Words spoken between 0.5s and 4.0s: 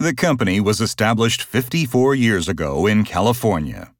was established 54 years ago in California.